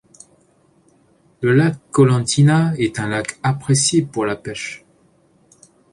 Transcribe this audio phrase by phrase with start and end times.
[1.41, 4.83] Le lac Colentina est un lac apprécié pour la pêche.